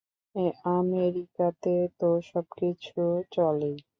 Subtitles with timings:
[0.71, 2.99] আমেরিকাতে তো সবকিছু
[3.31, 3.75] চলেই।